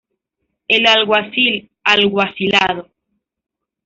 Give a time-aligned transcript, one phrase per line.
[0.67, 2.89] El alguacil alguacilado